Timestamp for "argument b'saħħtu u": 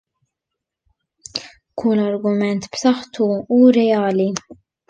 2.05-3.63